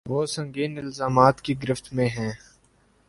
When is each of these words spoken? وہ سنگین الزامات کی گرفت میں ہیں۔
وہ 0.05 0.25
سنگین 0.25 0.77
الزامات 0.77 1.41
کی 1.41 1.63
گرفت 1.63 1.93
میں 1.93 2.09
ہیں۔ 2.09 2.31